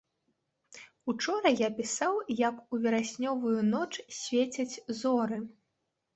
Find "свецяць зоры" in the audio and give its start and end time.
4.23-5.37